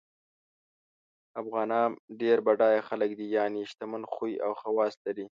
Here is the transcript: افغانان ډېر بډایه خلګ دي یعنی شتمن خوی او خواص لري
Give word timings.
افغانان 1.41 1.89
ډېر 2.21 2.37
بډایه 2.47 2.81
خلګ 2.89 3.11
دي 3.19 3.27
یعنی 3.37 3.59
شتمن 3.71 4.03
خوی 4.13 4.33
او 4.45 4.51
خواص 4.61 4.93
لري 5.05 5.25